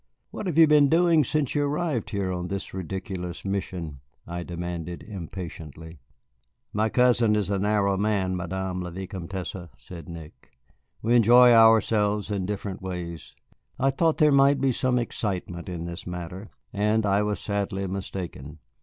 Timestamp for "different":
12.47-12.81